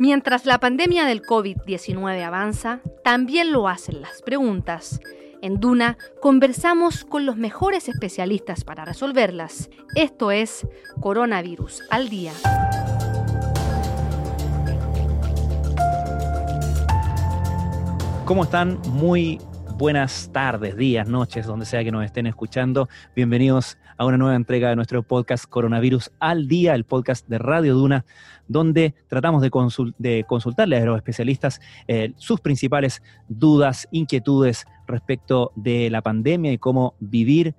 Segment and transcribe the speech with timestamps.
[0.00, 5.00] Mientras la pandemia del COVID-19 avanza, también lo hacen las preguntas.
[5.42, 9.70] En Duna conversamos con los mejores especialistas para resolverlas.
[9.96, 10.64] Esto es
[11.00, 12.32] Coronavirus al Día.
[18.24, 18.78] ¿Cómo están?
[18.90, 19.40] Muy
[19.78, 22.88] buenas tardes, días, noches, donde sea que nos estén escuchando.
[23.16, 27.74] Bienvenidos a una nueva entrega de nuestro podcast Coronavirus al Día, el podcast de Radio
[27.74, 28.06] Duna,
[28.46, 36.00] donde tratamos de, consultarle a los especialistas eh, sus principales dudas, inquietudes respecto de la
[36.00, 37.54] pandemia y cómo vivir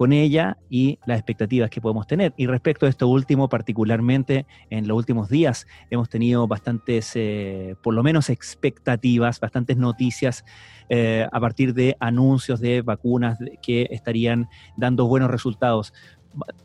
[0.00, 2.32] con ella y las expectativas que podemos tener.
[2.38, 7.92] Y respecto a esto último, particularmente en los últimos días, hemos tenido bastantes, eh, por
[7.92, 10.46] lo menos expectativas, bastantes noticias
[10.88, 15.92] eh, a partir de anuncios de vacunas que estarían dando buenos resultados.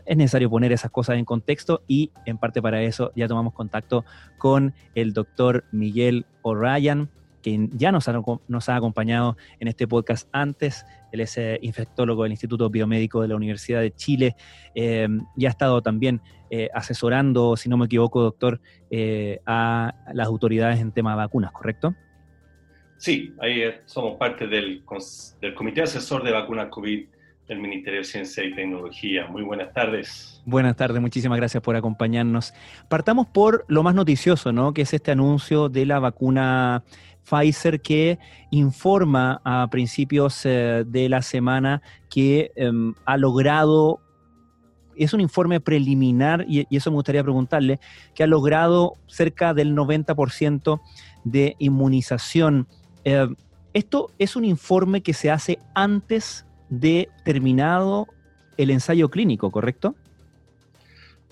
[0.06, 4.06] Es necesario poner esas cosas en contexto y en parte para eso ya tomamos contacto
[4.38, 7.10] con el doctor Miguel O'Ryan,
[7.46, 10.84] que ya nos ha, nos ha acompañado en este podcast antes.
[11.12, 14.36] Él es eh, infectólogo del Instituto Biomédico de la Universidad de Chile
[14.74, 15.08] eh,
[15.38, 18.60] y ha estado también eh, asesorando, si no me equivoco, doctor,
[19.46, 21.94] a las autoridades en tema de vacunas, ¿correcto?
[22.98, 24.84] Sí, ahí somos parte del,
[25.40, 27.06] del Comité Asesor de Vacunas COVID
[27.48, 29.28] del Ministerio de Ciencia y Tecnología.
[29.28, 30.42] Muy buenas tardes.
[30.46, 32.54] Buenas tardes, muchísimas gracias por acompañarnos.
[32.90, 34.74] Partamos por lo más noticioso, ¿no?
[34.74, 36.84] Que es este anuncio de la vacuna
[37.30, 38.20] Pfizer que
[38.52, 44.00] informa a principios eh, de la semana que em, ha logrado,
[44.96, 47.80] es un informe preliminar y, eso me gustaría preguntarle,
[48.14, 50.80] que ha logrado cerca del 90%
[51.24, 52.68] de inmunización.
[53.04, 53.36] Em,
[53.74, 58.08] esto es un informe que se hace antes de terminado
[58.58, 59.96] el ensayo clínico, ¿correcto?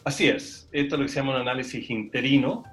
[0.04, 0.68] Así es.
[0.72, 2.64] Esto es lo que se llama un análisis interino.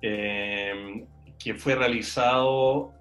[0.00, 1.06] Eh,
[1.42, 2.92] que fue realizado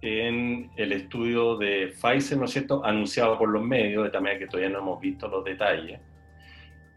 [0.00, 4.46] en el estudio de Pfizer, ¿no es cierto?, anunciado por los medios, de también que
[4.46, 6.00] todavía no hemos visto los detalles,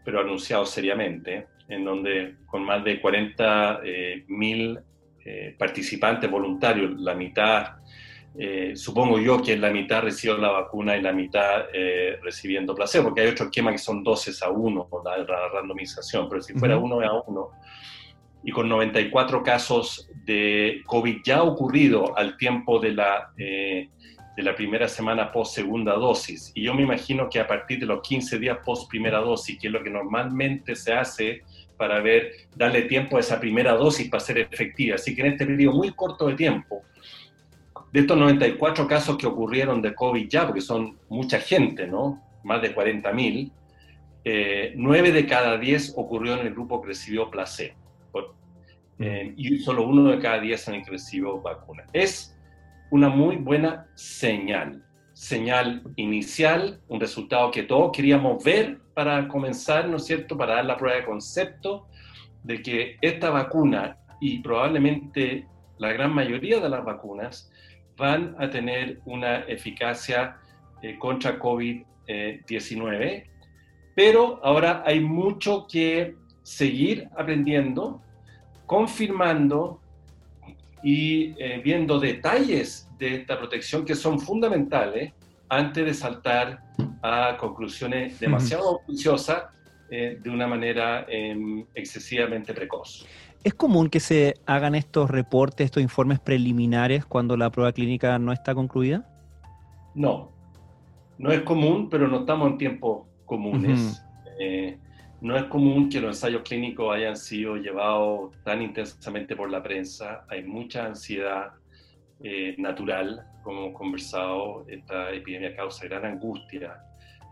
[0.04, 4.78] pero anunciado seriamente, en donde con más de 40 eh, mil
[5.24, 7.76] eh, participantes voluntarios, la mitad,
[8.38, 11.64] eh, supongo yo que la mitad recibió la vacuna y la mitad
[12.22, 16.40] recibiendo placebo, porque hay otro esquema que son 12 a 1 por la, randomización, pero
[16.40, 17.50] si fuera 1 a 1,
[18.44, 23.88] y con 94 casos de COVID ya ocurrido al tiempo de la, eh,
[24.36, 26.52] de la primera semana post segunda dosis.
[26.54, 29.68] Y yo me imagino que a partir de los 15 días post primera dosis, que
[29.68, 31.42] es lo que normalmente se hace
[31.76, 34.96] para ver, darle tiempo a esa primera dosis para ser efectiva.
[34.96, 36.82] Así que en este periodo muy corto de tiempo,
[37.92, 42.22] de estos 94 casos que ocurrieron de COVID ya, porque son mucha gente, ¿no?
[42.42, 43.52] Más de 40 mil,
[44.24, 47.81] eh, 9 de cada 10 ocurrió en el grupo que recibió placebo.
[48.98, 51.84] Eh, y solo uno de cada diez han recibido vacuna.
[51.92, 52.38] Es
[52.90, 59.96] una muy buena señal, señal inicial, un resultado que todos queríamos ver para comenzar, ¿no
[59.96, 61.88] es cierto?, para dar la prueba de concepto
[62.42, 65.46] de que esta vacuna y probablemente
[65.78, 67.50] la gran mayoría de las vacunas
[67.96, 70.36] van a tener una eficacia
[70.82, 73.24] eh, contra COVID-19,
[73.94, 78.02] pero ahora hay mucho que seguir aprendiendo
[78.66, 79.80] confirmando
[80.82, 85.12] y eh, viendo detalles de esta protección que son fundamentales
[85.48, 86.62] antes de saltar
[87.02, 89.44] a conclusiones demasiado juiciosas
[89.90, 93.06] eh, de una manera em, excesivamente precoz.
[93.44, 98.32] ¿Es común que se hagan estos reportes, estos informes preliminares cuando la prueba clínica no
[98.32, 99.06] está concluida?
[99.94, 100.32] No,
[101.18, 104.02] no es común, pero no estamos en tiempos comunes.
[105.22, 110.26] No es común que los ensayos clínicos hayan sido llevados tan intensamente por la prensa.
[110.28, 111.52] Hay mucha ansiedad
[112.24, 114.66] eh, natural, como hemos conversado.
[114.66, 116.76] Esta epidemia causa gran angustia,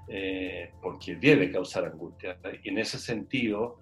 [0.07, 2.39] eh, porque debe causar angustia.
[2.63, 3.81] Y en ese sentido,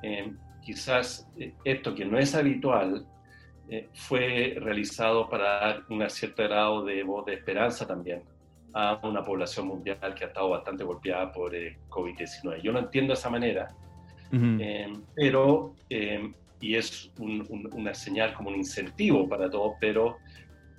[0.00, 0.32] eh,
[0.62, 1.28] quizás
[1.64, 3.04] esto que no es habitual
[3.94, 8.22] fue realizado para dar un cierto grado de voz de esperanza también
[8.74, 12.62] a una población mundial que ha estado bastante golpeada por el COVID-19.
[12.62, 13.74] Yo no entiendo esa manera,
[14.32, 20.18] eh, pero, eh, y es una señal como un incentivo para todos, pero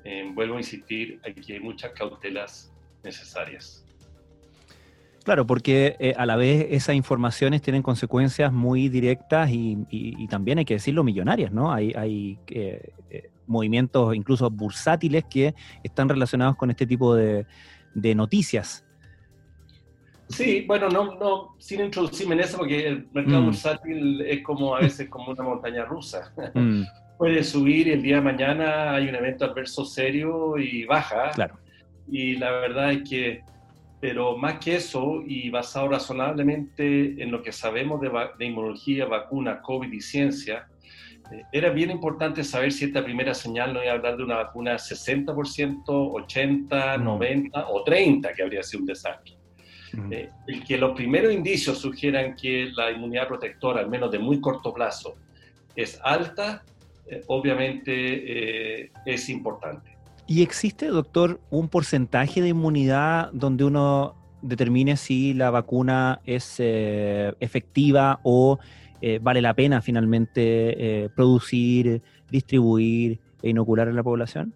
[0.03, 2.73] eh, vuelvo a insistir, aquí hay muchas cautelas
[3.03, 3.85] necesarias.
[5.23, 10.75] Claro, porque a la vez esas informaciones tienen consecuencias muy directas y, también hay que
[10.75, 11.71] decirlo millonarias, ¿no?
[11.71, 12.39] Hay, hay
[13.45, 15.53] movimientos incluso bursátiles que
[15.83, 17.45] están relacionados con este tipo de,
[17.93, 18.85] de noticias.
[20.29, 23.45] Sí, bueno, no, no, sin introducirme en eso, porque el mercado Mm.
[23.45, 26.33] bursátil es como a veces como una montaña rusa.
[26.55, 26.83] Mm,
[27.17, 31.29] Puede subir y el día de mañana hay un evento adverso serio y baja.
[31.31, 31.59] claro.
[32.07, 33.41] Y la verdad es que,
[33.99, 38.09] pero más que eso, y basado razonablemente en lo que sabemos de,
[38.39, 40.67] de inmunología, vacuna, COVID y ciencia,
[41.51, 44.77] era bien importante saber si esta primera señal no iba a hablar de una vacuna
[44.77, 47.07] 60%, 80%, Mm.
[47.07, 49.37] 90% o 30%, que habría sido un desastre.
[49.93, 50.13] Mm.
[50.13, 54.39] Eh, el que los primeros indicios sugieran que la inmunidad protectora, al menos de muy
[54.39, 55.15] corto plazo,
[55.75, 56.63] es alta,
[57.07, 59.97] eh, obviamente eh, es importante.
[60.27, 67.33] ¿Y existe, doctor, un porcentaje de inmunidad donde uno determine si la vacuna es eh,
[67.39, 68.59] efectiva o
[69.01, 74.53] eh, vale la pena finalmente eh, producir, distribuir e inocular a la población?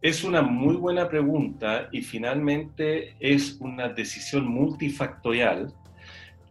[0.00, 5.72] Es una muy buena pregunta y finalmente es una decisión multifactorial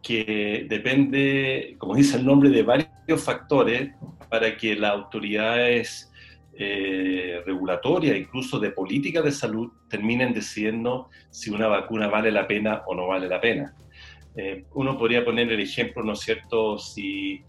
[0.02, 3.90] que depende, como dice el nombre, de varios factores
[4.28, 6.12] para que las autoridades
[6.60, 12.82] eh, regulatorias, incluso de política de salud, terminen decidiendo si una vacuna vale la pena
[12.86, 13.74] o no vale la pena.
[14.40, 17.42] Eh, uno podría poner el ejemplo, ¿no es cierto?, si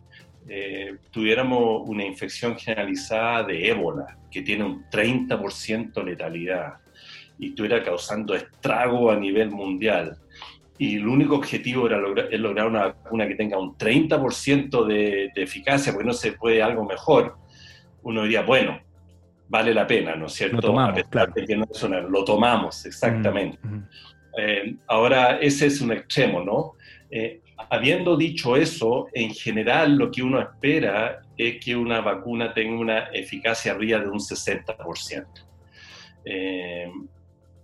[0.48, 6.78] eh, tuviéramos una infección generalizada de ébola, que tiene un 30% letalidad,
[7.38, 10.18] y estuviera causando estrago a nivel mundial,
[10.80, 15.30] y el único objetivo era lograr, es lograr una vacuna que tenga un 30% de,
[15.36, 17.36] de eficacia, porque no se puede algo mejor,
[18.02, 18.80] uno diría, bueno,
[19.48, 20.56] vale la pena, ¿no es cierto?
[20.56, 21.34] Lo tomamos, A pesar claro.
[21.36, 23.60] de que no es una- lo tomamos, exactamente.
[23.62, 23.88] Mm, mm.
[24.38, 26.74] Eh, ahora, ese es un extremo, ¿no?
[27.12, 32.80] Eh, habiendo dicho eso, en general lo que uno espera es que una vacuna tenga
[32.80, 35.26] una eficacia arriba de un 60%.
[36.26, 36.92] Eh,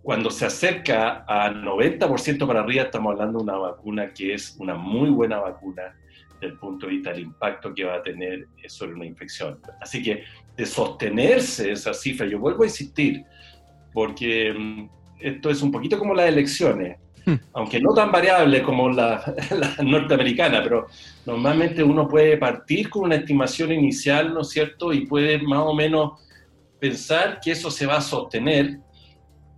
[0.01, 4.75] cuando se acerca a 90% para arriba, estamos hablando de una vacuna que es una
[4.75, 5.95] muy buena vacuna
[6.35, 9.59] desde el punto de vista del impacto que va a tener sobre una infección.
[9.81, 10.23] Así que
[10.55, 13.23] de sostenerse esa cifra, yo vuelvo a insistir,
[13.93, 14.89] porque mm,
[15.19, 16.97] esto es un poquito como las elecciones.
[17.53, 20.87] Aunque no tan variable como la, la norteamericana, pero
[21.25, 24.93] normalmente uno puede partir con una estimación inicial, ¿no es cierto?
[24.93, 26.21] Y puede más o menos
[26.79, 28.79] pensar que eso se va a sostener,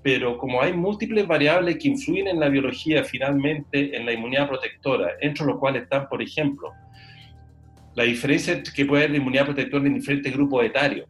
[0.01, 5.11] pero como hay múltiples variables que influyen en la biología finalmente en la inmunidad protectora,
[5.19, 6.71] entre los cuales están, por ejemplo,
[7.95, 11.07] la diferencia que puede haber de inmunidad protectora en diferentes grupos etarios.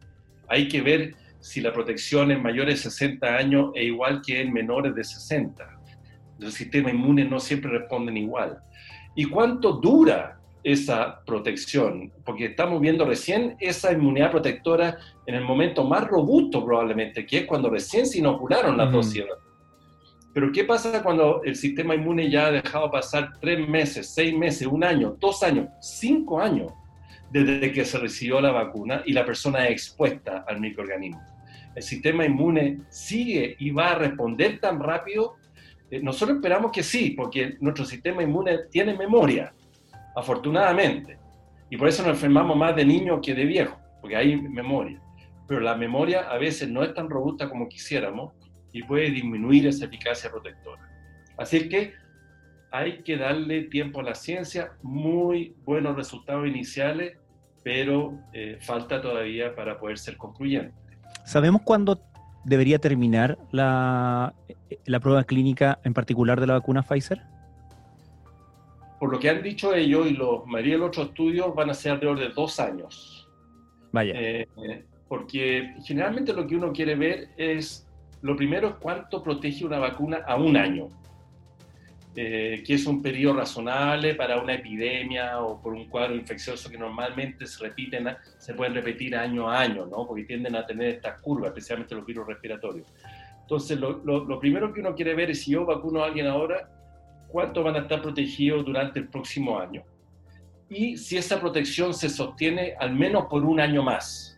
[0.48, 4.52] Hay que ver si la protección en mayores de 60 años es igual que en
[4.52, 5.77] menores de 60.
[6.38, 8.58] Los sistemas inmunes no siempre responden igual.
[9.14, 12.12] ¿Y cuánto dura esa protección?
[12.24, 17.46] Porque estamos viendo recién esa inmunidad protectora en el momento más robusto probablemente, que es
[17.46, 18.92] cuando recién se inocularon las Mm.
[18.92, 19.24] dosis.
[20.32, 24.68] Pero ¿qué pasa cuando el sistema inmune ya ha dejado pasar tres meses, seis meses,
[24.68, 26.72] un año, dos años, cinco años
[27.30, 31.20] desde que se recibió la vacuna y la persona es expuesta al microorganismo?
[31.74, 35.34] El sistema inmune sigue y va a responder tan rápido.
[35.90, 39.52] Eh, Nosotros esperamos que sí, porque nuestro sistema inmune tiene memoria,
[40.14, 41.18] afortunadamente.
[41.70, 45.00] Y por eso nos enfermamos más de niños que de viejos, porque hay memoria.
[45.46, 48.32] Pero la memoria a veces no es tan robusta como quisiéramos
[48.72, 50.82] y puede disminuir esa eficacia protectora.
[51.36, 51.94] Así que
[52.70, 57.16] hay que darle tiempo a la ciencia, muy buenos resultados iniciales,
[57.62, 60.74] pero eh, falta todavía para poder ser concluyente.
[61.24, 61.98] ¿Sabemos cuándo
[62.48, 64.34] debería terminar la,
[64.84, 67.22] la prueba clínica, en particular de la vacuna Pfizer?
[68.98, 71.74] Por lo que han dicho ellos y los mayoría de los otros estudios van a
[71.74, 73.28] ser alrededor de dos años.
[73.92, 74.14] Vaya.
[74.16, 77.86] Eh, eh, porque generalmente lo que uno quiere ver es,
[78.22, 80.88] lo primero es cuánto protege una vacuna a un año,
[82.16, 86.76] eh, que es un periodo razonable para una epidemia o por un cuadro infeccioso que
[86.78, 90.06] normalmente se repiten, se pueden repetir año a año, ¿no?
[90.06, 92.92] porque tienden a tener estas curvas, especialmente los virus respiratorios.
[93.42, 96.26] Entonces, lo, lo- lo primero que uno quiere ver es si yo vacuno a alguien
[96.26, 96.68] ahora,
[97.28, 99.82] cuánto van a estar protegidos durante el próximo año.
[100.70, 104.37] Y si esa protección se sostiene al menos por un año más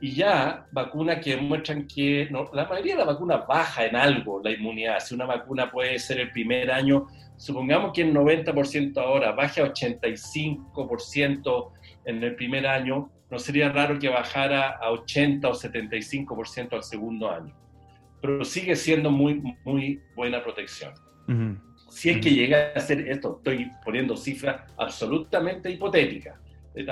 [0.00, 4.42] y ya vacunas que demuestran que no, la mayoría de las vacunas baja en algo
[4.42, 5.00] la inmunidad.
[5.00, 9.72] Si una vacuna puede ser el primer año, supongamos que el 90% ahora baje a
[9.72, 11.72] 85%
[12.04, 17.30] en el primer año, no sería raro que bajara a 80 o 75% al segundo
[17.30, 17.54] año.
[18.20, 20.92] Pero sigue siendo muy, muy buena protección.
[21.26, 21.56] Ujú.
[21.88, 26.38] Si es que llega a ser esto, estoy poniendo cifras absolutamente hipotéticas,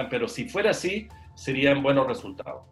[0.09, 2.63] pero si fuera así, serían buenos resultados.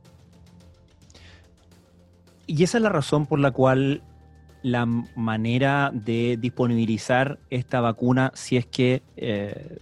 [2.53, 4.03] Y esa es la razón por la cual
[4.63, 9.79] la manera de disponibilizar esta vacuna si es que eh,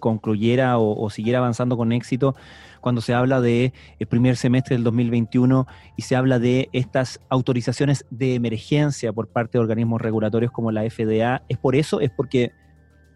[0.00, 2.34] concluyera o, siguiera avanzando con éxito
[2.80, 5.66] cuando se habla de el primer semestre del 2021
[5.98, 10.88] y se habla de estas autorizaciones de emergencia por parte de organismos regulatorios como la
[10.88, 11.42] FDA.
[11.50, 12.00] ¿Es por eso?
[12.00, 12.50] ¿Es porque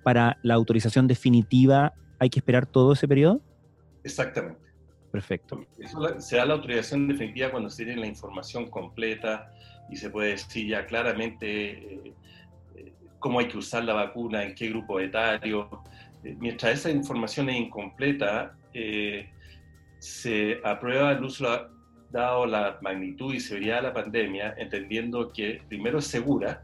[0.02, 3.40] para la autorización definitiva hay que esperar todo ese periodo?
[4.04, 4.69] Exactamente.
[5.10, 5.66] Perfecto.
[6.18, 9.52] se da la autorización definitiva cuando se tiene la información completa
[9.90, 12.14] y se puede decir ya claramente eh,
[12.76, 15.82] eh, cómo hay que usar la vacuna, en qué grupo etario.
[16.22, 18.56] Eh, mientras esa información es incompleta,
[19.98, 21.68] se aprueba el uso,
[22.10, 26.62] dado la magnitud y severidad de la pandemia, entendiendo que primero es segura,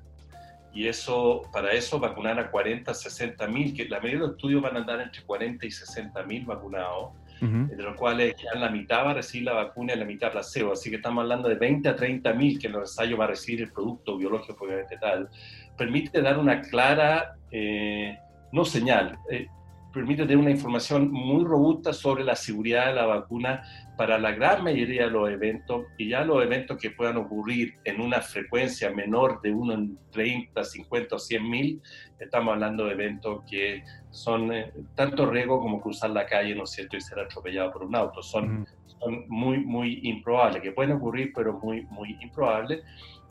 [0.73, 4.63] y eso, para eso vacunar a 40, 60 mil, que la mayoría de los estudios
[4.63, 9.05] van a andar entre 40 y 60 mil vacunados, de los cuales ya la mitad
[9.05, 10.73] va a recibir la vacuna y la mitad placebo.
[10.73, 13.29] Así que estamos hablando de 20 a 30 mil que en los ensayos va a
[13.29, 15.29] recibir el producto biológico obviamente tal.
[15.77, 18.19] Permite dar una clara, eh,
[18.53, 19.47] no señal, eh,
[19.97, 23.63] permite tener una información muy robusta sobre la seguridad de la vacuna
[23.97, 28.03] para la gran mayoría de los eventos y ya los eventos que puedan ocurrir en
[28.03, 31.83] una frecuencia menor de 1 en 30, 50 o 100 mil,
[32.19, 36.73] estamos hablando de eventos que son eh, tanto riesgo como cruzar la calle, ¿no es
[36.73, 38.23] cierto?, y ser atropellado por un auto.
[38.23, 38.67] Son,
[39.01, 42.83] son muy, muy improbables, que pueden ocurrir, pero muy, muy improbables,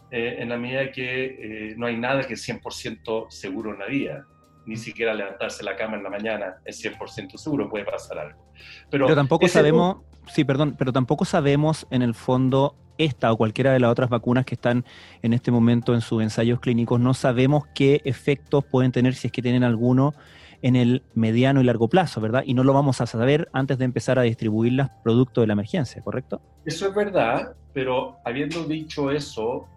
[0.09, 3.85] eh, en la medida que eh, no hay nada que es 100% seguro en la
[3.85, 4.27] vida
[4.65, 8.51] ni siquiera levantarse la cama en la mañana es 100% seguro, puede pasar algo.
[8.89, 13.79] Pero, tampoco sabemos, sí, perdón, pero tampoco sabemos en el fondo esta o cualquiera de
[13.79, 14.85] las otras vacunas que están
[15.21, 19.33] en este momento en sus ensayos clínicos, no sabemos qué efectos pueden tener si es
[19.33, 20.13] que tienen alguno
[20.61, 22.43] en el mediano y largo plazo, ¿verdad?
[22.45, 26.01] Y no lo vamos a saber antes de empezar a distribuirlas producto de la emergencia,
[26.01, 26.41] ¿correcto?
[26.65, 29.67] Eso es verdad, pero habiendo dicho eso,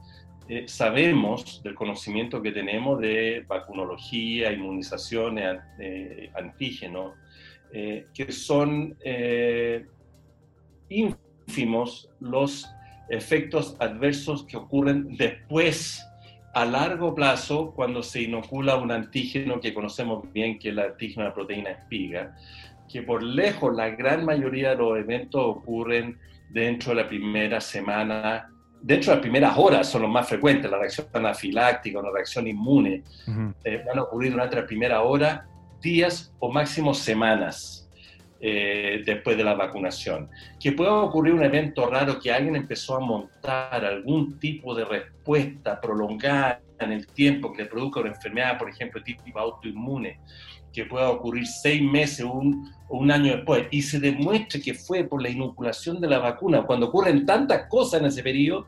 [0.51, 7.13] eh, sabemos del conocimiento que tenemos de vacunología, inmunizaciones, eh, antígenos,
[7.71, 8.97] eh, que son
[10.89, 12.67] ínfimos los
[13.11, 16.03] efectos adversos que ocurren después,
[16.55, 21.25] a largo plazo, cuando se inocula un antígeno que conocemos bien, que es el antígeno
[21.25, 22.35] de la proteína espiga,
[22.91, 28.49] que por lejos la gran mayoría de los eventos ocurren dentro de la primera semana
[28.81, 33.03] dentro de las primeras horas son los más frecuentes, la reacción anafiláctica, la reacción inmune,
[33.65, 35.47] eh, van a ocurrir durante la primera hora,
[35.81, 37.89] días o máximo semanas
[38.41, 40.31] eh, después de la vacunación.
[40.61, 45.81] Que pueda ocurrir un evento raro que alguien empezó a montar algún tipo de respuesta
[45.81, 50.21] prolongada en el tiempo que le produzca una enfermedad, por ejemplo, tipo autoinmune,
[50.73, 55.05] que pueda ocurrir seis meses o un, un, año después y se demuestre que fue
[55.05, 58.67] por la inoculación de la vacuna, cuando ocurren tantas cosas en ese periodo,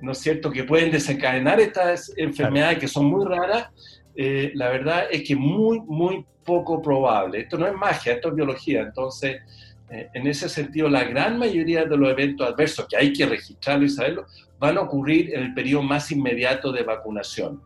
[0.00, 3.68] ¿no es cierto?, que pueden desencadenar estas enfermedades que son muy raras,
[4.14, 7.40] eh, la verdad es que muy, muy poco probable.
[7.40, 8.80] Esto no es magia, esto es biología.
[8.80, 9.42] Entonces,
[9.90, 13.84] eh, en ese sentido, la gran mayoría de los eventos adversos que hay que registrarlo
[13.84, 14.26] y saberlo,
[14.58, 17.62] van a ocurrir en el periodo más inmediato de vacunación.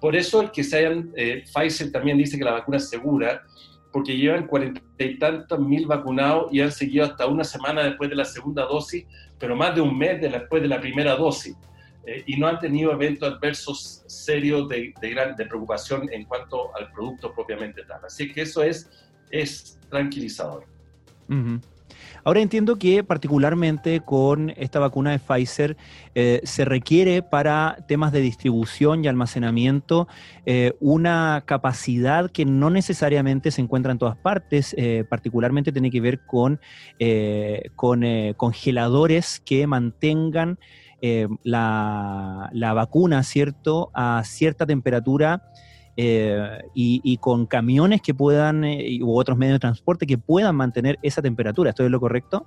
[0.00, 3.42] Por eso el que se hayan, eh, Pfizer también dice que la vacuna es segura,
[3.92, 8.16] porque llevan cuarenta y tantos mil vacunados y han seguido hasta una semana después de
[8.16, 9.04] la segunda dosis,
[9.38, 11.56] pero más de un mes después de la primera dosis.
[12.04, 16.74] Eh, y no han tenido eventos adversos serios de, de, gran, de preocupación en cuanto
[16.74, 18.04] al producto propiamente tal.
[18.04, 18.90] Así que eso es,
[19.30, 20.64] es tranquilizador.
[22.24, 25.76] Ahora entiendo que particularmente con esta vacuna de Pfizer
[26.14, 30.06] eh, se requiere para temas de distribución y almacenamiento
[30.46, 36.00] eh, una capacidad que no necesariamente se encuentra en todas partes, eh, particularmente tiene que
[36.00, 36.60] ver con,
[37.74, 38.04] con
[38.36, 40.58] congeladores que mantengan
[41.42, 45.42] la, la, vacuna, ¿cierto?, a cierta temperatura
[45.96, 50.98] eh, y, con camiones que puedan, eh, u otros medios de transporte que puedan mantener
[51.02, 51.70] esa temperatura.
[51.70, 52.46] ¿Esto es lo correcto?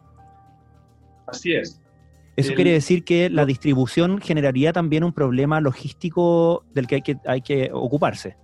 [1.28, 1.82] Así es.
[2.36, 7.18] Eso quiere decir que la distribución generaría también un problema logístico del que hay que,
[7.26, 8.36] hay que ocuparse.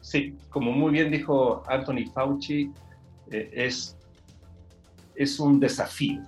[0.00, 2.70] Sí, como muy bien dijo Anthony Fauci,
[3.30, 3.96] eh, es,
[5.16, 6.22] es un desafío.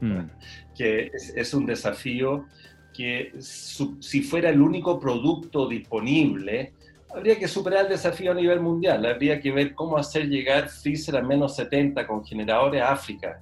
[0.00, 0.30] Mm.
[0.74, 2.46] Que es, un desafío
[2.94, 6.72] que si fuera el único producto disponible,
[7.14, 9.04] habría que superar el desafío a nivel mundial.
[9.06, 13.40] Habría que ver cómo hacer llegar freezer a menos 70 con generadores a África,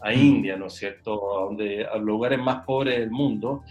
[0.00, 0.18] a mm.
[0.18, 1.38] India, ¿no es cierto?
[1.38, 3.62] A, donde, a los lugares más pobres del mundo,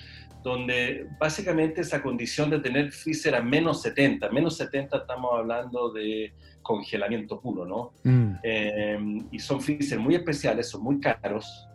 [0.44, 6.34] donde básicamente esa condición de tener freezer a menos 70, menos 70 estamos hablando de
[6.62, 7.94] congelamiento puro, ¿no?
[8.04, 8.36] Mm.
[8.44, 11.68] Eh, y son freezer muy especiales, son muy caros,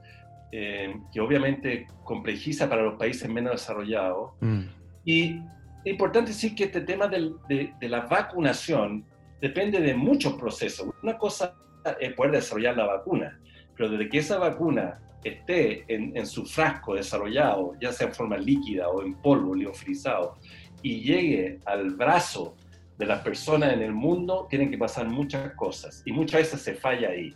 [0.52, 4.32] eh, que obviamente complejiza para los países menos desarrollados.
[4.40, 4.62] Mm
[5.04, 5.40] Y
[5.84, 9.04] es importante decir que este tema de, de, la vacunación
[9.40, 10.90] depende de muchos procesos.
[11.02, 11.54] Una cosa
[11.98, 13.40] es poder desarrollar la vacuna,
[13.76, 18.36] pero desde que esa vacuna esté en, en, su frasco desarrollado, ya sea en forma
[18.36, 20.36] líquida o en polvo liofilizado,
[20.82, 22.56] y llegue al brazo
[22.98, 26.74] de las personas en el mundo, tienen que pasar muchas cosas y muchas veces se
[26.74, 27.34] falla ahí.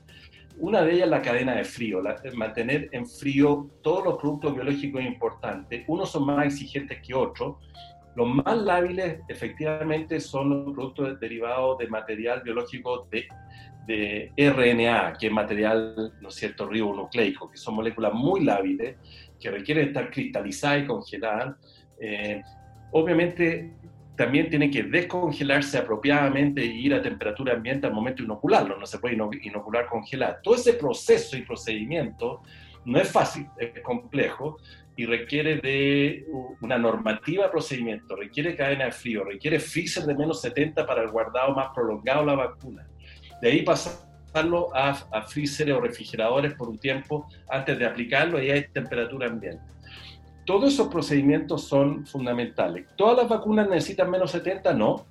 [0.58, 2.02] Una de ellas es la cadena de frío,
[2.34, 5.84] mantener en frío todos los productos biológicos importantes.
[5.88, 7.56] Unos son más exigentes que otros.
[8.16, 13.26] Los más lábiles efectivamente son los productos derivados de material biológico de,
[13.86, 18.96] de RNA, que es material, ¿no es cierto?, ribonucleico, que son moléculas muy lábiles,
[19.40, 21.56] que requieren estar cristalizadas y congeladas.
[22.00, 22.42] Eh,
[22.92, 23.72] obviamente
[24.16, 28.86] también tiene que descongelarse apropiadamente y ir a temperatura ambiente al momento de inocularlo, no
[28.86, 30.36] se puede inocular congelado.
[30.42, 32.42] Todo ese proceso y procedimiento
[32.84, 34.58] no es fácil, es complejo
[34.96, 36.26] y requiere de
[36.60, 41.10] una normativa de procedimiento, requiere cadena de frío, requiere freezer de menos 70 para el
[41.10, 42.86] guardado más prolongado de la vacuna.
[43.42, 48.50] De ahí pasarlo a, a freezer o refrigeradores por un tiempo antes de aplicarlo y
[48.50, 49.64] hay temperatura ambiente.
[50.44, 52.86] Todos esos procedimientos son fundamentales.
[52.96, 54.74] ¿Todas las vacunas necesitan menos 70?
[54.74, 55.06] No.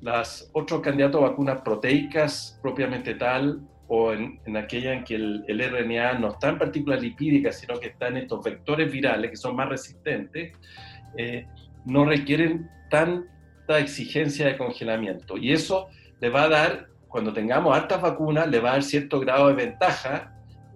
[0.00, 6.28] Las otros candidatos vacunas proteicas propiamente tal o en, aquella en que el, RNA no
[6.28, 10.52] está en partículas lipídicas, sino que está en estos vectores virales que son más resistentes,
[11.16, 11.46] eh,
[11.84, 15.36] no requieren tanta exigencia de congelamiento.
[15.36, 15.88] Y eso
[16.20, 19.54] le va a dar, cuando tengamos altas vacunas, le va a dar cierto grado de
[19.54, 20.32] ventaja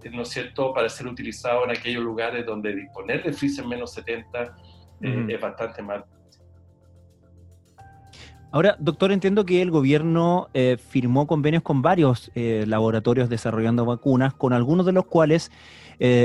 [0.08, 4.56] ¿no es cierto?, para ser utilizado en aquellos lugares donde disponer de freezer menos 70
[5.02, 6.04] eh, es bastante más.
[8.52, 14.34] Ahora, doctor, entiendo que el gobierno eh, firmó convenios con varios eh, laboratorios desarrollando vacunas,
[14.34, 15.50] con algunos de los cuales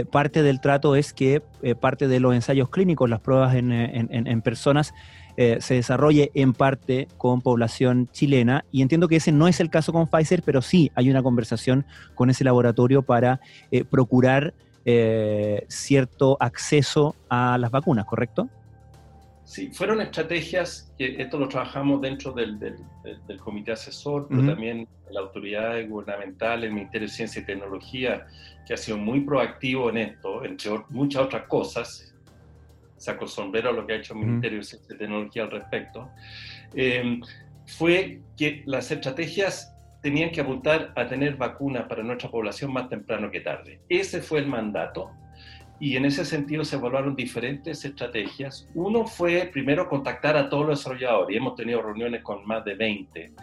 [0.10, 1.42] parte del trato es que
[1.82, 4.94] parte de los ensayos clínicos, las pruebas en, en personas,
[5.38, 8.64] eh, se desarrolle en parte con población chilena.
[8.72, 11.86] Y entiendo que ese no es el caso con Pfizer, pero sí hay una conversación
[12.14, 13.42] con ese laboratorio para
[13.72, 14.54] eh, procurar
[14.86, 18.50] eh, cierto acceso a las vacunas, ¿correcto?
[19.46, 22.58] Sí, fueron estrategias que esto lo trabajamos dentro del,
[23.40, 28.26] comité asesor, pero también la autoridad gubernamental, el Ministerio de Ciencia y Tecnología,
[28.66, 32.12] que ha sido muy proactivo en esto, entre muchas otras cosas,
[32.98, 36.10] saco sombrero lo que ha hecho el Ministerio de Tecnología al respecto,
[36.74, 37.22] em,
[37.68, 43.30] fue que las estrategias tenían que apuntar a tener vacunas para nuestra población más temprano
[43.30, 43.80] que tarde.
[43.90, 45.12] Ese fue el mandato
[45.80, 48.68] y en ese sentido se evaluaron diferentes estrategias.
[48.74, 52.76] Uno fue primero contactar a todos los desarrolladores y hemos tenido reuniones con más de
[52.76, 53.34] 20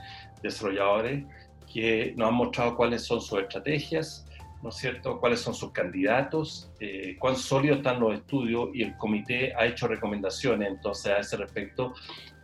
[0.43, 1.25] desarrolladores
[1.73, 4.27] que nos han mostrado cuáles son sus estrategias,
[4.63, 8.97] ¿no es cierto?, cuáles son sus candidatos, eh, cuán sólidos están los estudios y el
[8.97, 11.95] comité ha hecho recomendaciones entonces a ese respecto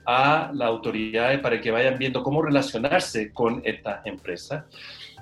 [0.06, 4.64] a las autoridades para que vayan viendo cómo relacionarse con estas empresas.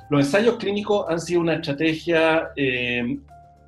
[0.08, 3.18] Los ensayos clínicos han sido una estrategia eh,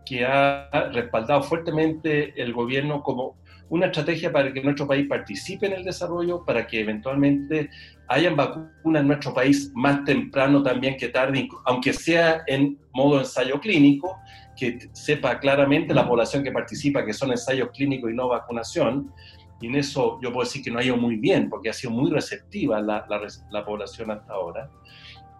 [0.08, 3.36] que ha respaldado fuertemente el gobierno como
[3.70, 7.68] una estrategia para que nuestro país participe en el desarrollo, para que eventualmente
[8.08, 13.60] hayan vacunas en nuestro país más temprano también que tarde, aunque sea en modo ensayo
[13.60, 14.16] clínico,
[14.56, 19.12] que sepa claramente la población que participa que son ensayos clínicos y no vacunación.
[19.60, 21.92] Y en eso yo puedo decir que no ha ido muy bien, porque ha sido
[21.92, 23.06] muy receptiva la,
[23.50, 24.70] la, población hasta ahora.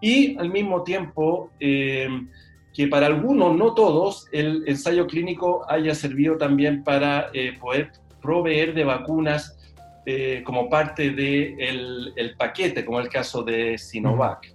[0.01, 2.07] Y al mismo tiempo, eh,
[2.73, 8.73] que para algunos, no todos, el ensayo clínico haya servido también para eh, poder proveer
[8.73, 9.57] de vacunas
[10.05, 14.53] eh, como parte del el paquete, como el caso de Sinovac.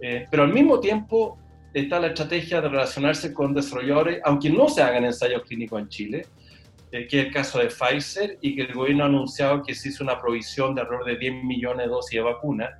[0.00, 1.38] Eh, pero al mismo tiempo
[1.72, 6.26] está la estrategia de relacionarse con desarrolladores, aunque no se hagan ensayos clínicos en Chile,
[6.90, 10.02] que es el caso de Pfizer, y que el gobierno ha anunciado que se hizo
[10.02, 12.78] una provisión de alrededor de 10 millones de dosis de vacuna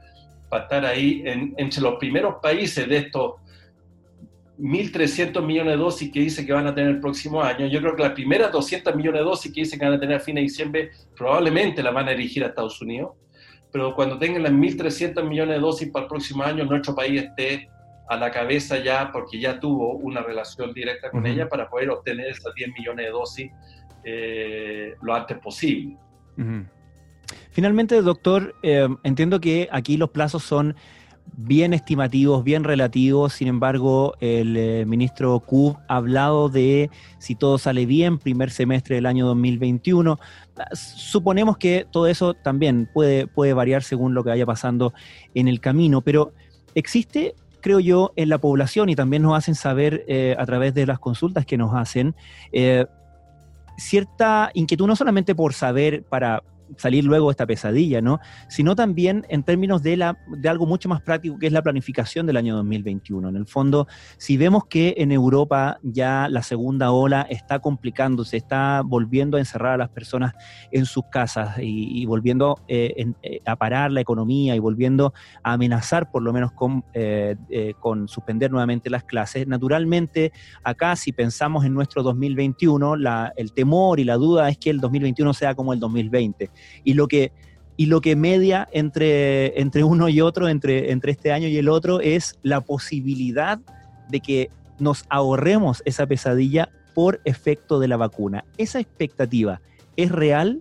[0.48, 3.34] para estar ahí entre los primeros países de estos
[4.58, 7.66] 1.300 millones de dosis que dice que van a tener el próximo año.
[7.66, 10.16] Yo creo que las primeras 200 millones de dosis que dicen que van a tener
[10.16, 13.12] a fin de diciembre probablemente las van a dirigir a Estados Unidos.
[13.70, 17.68] Pero cuando tengan las 1.300 millones de dosis para el próximo año, nuestro país esté
[18.08, 22.28] a la cabeza ya, porque ya tuvo una relación directa con ella para poder obtener
[22.28, 23.50] esas 10 millones de dosis
[24.04, 25.96] eh, lo antes posible.
[27.50, 30.74] Finalmente, doctor, eh, entiendo que aquí los plazos son
[31.36, 33.32] bien estimativos, bien relativos.
[33.32, 38.96] Sin embargo, el eh, ministro Q ha hablado de si todo sale bien, primer semestre
[38.96, 40.18] del año 2021.
[40.72, 44.92] Suponemos que todo eso también puede, puede variar según lo que vaya pasando
[45.34, 46.32] en el camino, pero
[46.74, 50.86] existe, creo yo, en la población y también nos hacen saber eh, a través de
[50.86, 52.14] las consultas que nos hacen,
[52.52, 52.86] eh,
[53.76, 56.42] cierta inquietud no solamente por saber para
[56.76, 58.20] salir luego de esta pesadilla, ¿no?
[58.48, 62.26] Sino también en términos de, la, de algo mucho más práctico que es la planificación
[62.26, 63.28] del año 2021.
[63.28, 63.86] En el fondo,
[64.18, 69.74] si vemos que en Europa ya la segunda ola está complicándose, está volviendo a encerrar
[69.74, 70.34] a las personas
[70.70, 76.10] en sus casas y, volviendo eh, eh, a parar la economía y volviendo a amenazar
[76.10, 77.36] por lo menos con, eh,
[77.80, 84.00] con suspender nuevamente las clases, naturalmente acá si pensamos en nuestro 2021, la, el temor
[84.00, 86.50] y la duda es que el 2021 sea como el 2020
[86.84, 87.32] y lo que,
[87.76, 91.68] y lo que media entre, entre uno y otro, entre, entre este año y el
[91.68, 93.58] otro, es la posibilidad
[94.08, 98.44] de que nos ahorremos esa pesadilla por efecto de la vacuna.
[98.56, 99.60] ¿Esa expectativa
[99.96, 100.60] es real?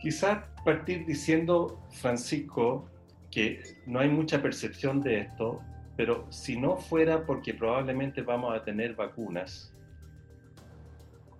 [0.00, 2.90] Quizás partir diciendo, Francisco,
[3.30, 5.60] que no hay mucha percepción de esto,
[5.96, 9.72] pero si no fuera porque probablemente vamos a tener vacunas,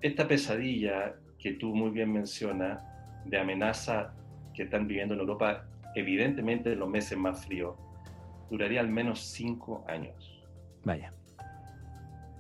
[0.01, 2.83] esta pesadilla que tú muy bien mencionas
[3.25, 4.15] de amenaza
[4.55, 7.77] que están viviendo en Europa, evidentemente en los meses más fríos,
[8.51, 10.45] duraría al menos cinco años.
[10.85, 11.13] Vaya.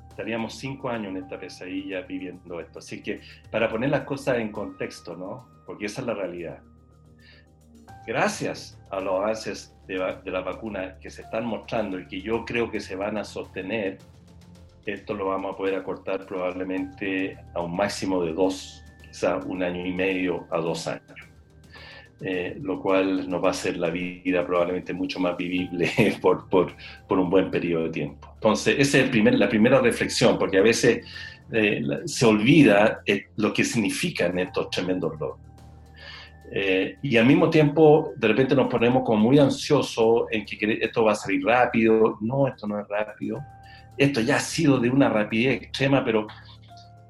[0.09, 2.79] Estaríamos cinco años en esta pesadilla viviendo esto.
[2.79, 5.47] Así que para poner las cosas en contexto, ¿no?
[5.67, 6.63] Porque esa es la realidad.
[8.07, 12.71] Gracias a los avances de, la vacuna que se están mostrando y que yo creo
[12.71, 13.99] que se van a sostener,
[14.87, 19.85] esto lo vamos a poder acortar probablemente a un máximo de dos, quizá un año
[19.85, 21.03] y medio a dos años.
[22.23, 25.91] Eh, lo cual nos va a hacer la vida probablemente mucho más vivible
[26.23, 26.73] por, por,
[27.07, 28.31] por un buen periodo de tiempo.
[28.35, 31.05] Entonces, esa es el primer, la primera reflexión, porque a veces
[31.53, 35.47] eh, se olvida eh, lo que significan estos tremendos logros.
[36.53, 41.05] Eh, y al mismo tiempo, de repente nos ponemos como muy ansiosos en que esto
[41.05, 42.19] va a salir rápido.
[42.21, 43.41] No, esto no es rápido.
[43.99, 46.27] Esto ya ha sido de una rapidez extrema, pero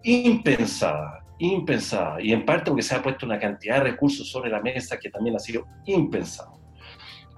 [0.03, 2.21] impensada, impensada.
[2.21, 5.11] Y en parte porque se ha puesto una cantidad de recursos sobre la mesa que
[5.11, 6.61] también ha sido impensado.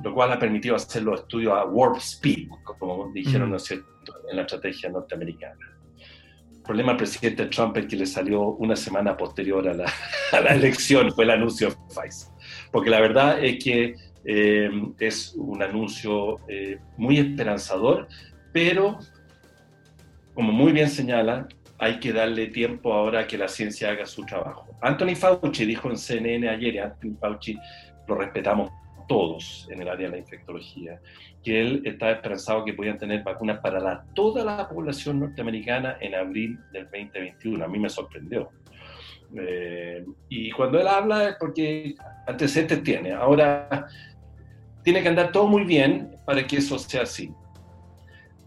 [0.03, 3.53] Lo cual ha permitido hacer los estudios a warp speed, como dijeron, mm.
[3.53, 3.87] ¿no cierto?,
[4.31, 5.79] en la estrategia norteamericana
[6.69, 9.91] problema al presidente Trump es que le salió una semana posterior a la,
[10.33, 12.29] a la elección, fue el anuncio de Pfizer.
[12.71, 18.07] Porque la verdad es que eh, es un anuncio eh, muy esperanzador,
[18.53, 18.99] pero
[20.39, 21.49] como muy bien señala,
[21.81, 24.69] hay que darle tiempo ahora a que la ciencia haga su trabajo.
[24.81, 27.59] Anthony Fauci dijo en CNN ayer, Anthony Fauci
[28.07, 28.71] lo respetamos
[29.09, 31.01] todos en el área de la infectología,
[31.43, 36.15] que él estaba esperanzado que podían tener vacunas para la, toda la población norteamericana en
[36.15, 37.65] abril del 2021.
[37.65, 38.51] A mí me sorprendió.
[39.37, 41.97] Eh, y cuando él habla es porque
[42.29, 43.11] antecedentes tiene.
[43.11, 43.89] Ahora,
[44.85, 47.29] tiene que andar todo muy bien para que eso sea así.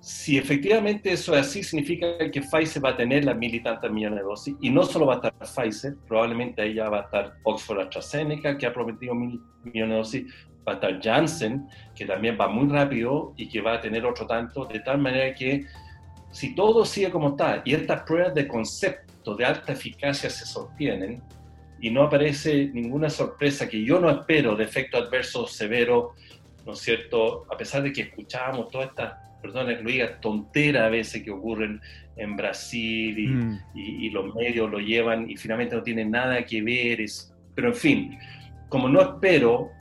[0.02, 3.92] Si efectivamente eso es así, significa que Pfizer va a tener las mil y tantas
[3.92, 7.04] millones de dosis, y no solo va a estar Pfizer, probablemente ahí ya va a
[7.04, 10.34] estar Oxford AstraZeneca, que ha prometido mil millones de dosis,
[10.68, 14.26] va a estar Janssen, que también va muy rápido y que va a tener otro
[14.26, 15.66] tanto, de tal manera que
[16.32, 21.22] si todo sigue como está y estas pruebas de concepto de alta eficacia se sostienen
[21.80, 26.14] y no aparece ninguna sorpresa que yo no espero de efecto adverso severo,
[26.66, 27.46] ¿no es cierto?
[27.52, 31.32] A pesar de que escuchábamos todas estas, perdón que lo diga, tonteras a veces que
[31.32, 31.82] ocurren
[32.17, 33.60] en Brasil y, mm.
[33.75, 37.69] y, y, los medios lo llevan y finalmente no tienen nada que ver, es, pero
[37.69, 38.19] en fin,
[38.69, 39.71] como no espero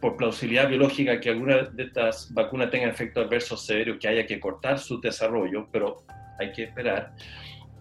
[0.00, 4.38] por plausibilidad biológica que alguna de estas vacunas tenga efectos adversos severos, que haya que
[4.38, 6.04] cortar su desarrollo, pero
[6.38, 7.14] hay que esperar.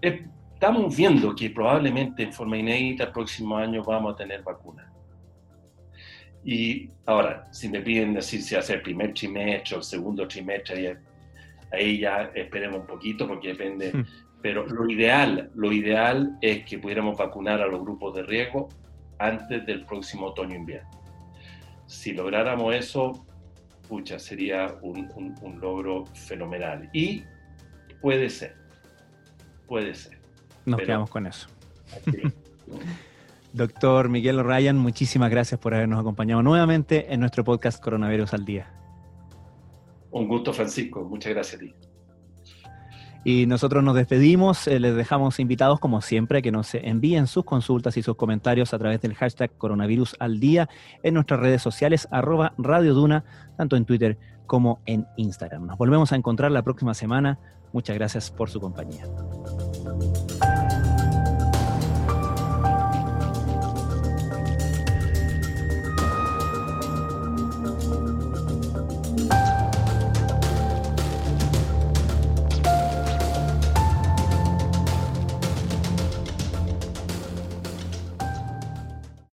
[0.01, 4.94] Estamos viendo que probablemente en forma inédita el próximo año vamos a tener vacunas.
[6.45, 10.97] Y ahora, si me piden decir si hace el primer trimestre o el segundo trimestre,
[11.73, 13.91] ahí ya esperemos un poquito porque depende.
[13.91, 14.05] Hmm.
[14.41, 18.69] Pero lo ideal, lo ideal es que pudiéramos vacunar a los grupos de riesgo
[19.17, 20.95] antes del próximo otoño-invierno
[21.88, 23.25] si lográramos eso,
[23.88, 26.89] pucha, sería un, logro fenomenal.
[26.93, 27.23] Y
[28.01, 28.55] puede ser,
[29.67, 30.17] puede ser.
[30.65, 31.47] Nos quedamos con eso.
[33.56, 38.70] Doctor Miguel Ryan, muchísimas gracias por habernos acompañado nuevamente en nuestro podcast Coronavirus al Día.
[40.12, 41.06] Un gusto, Francisco.
[41.06, 41.74] Muchas gracias a ti.
[43.24, 47.46] Y nosotros nos despedimos, eh, les dejamos invitados como siempre a que nos envíen sus
[47.46, 50.68] consultas y sus comentarios a través del hashtag coronavirus al día
[51.02, 53.24] en nuestras redes sociales arroba Radio Duna,
[53.58, 55.65] tanto en Twitter como en Instagram.
[55.65, 57.39] Nos volvemos a encontrar la próxima semana.
[57.72, 59.06] Muchas gracias por su compañía.